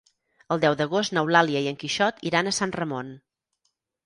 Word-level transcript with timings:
El 0.53 0.61
deu 0.63 0.77
d'agost 0.79 1.13
n'Eulàlia 1.17 1.61
i 1.67 1.69
en 1.73 1.77
Quixot 1.85 2.25
iran 2.31 2.51
a 2.51 2.55
Sant 2.61 2.75
Ramon. 2.79 3.13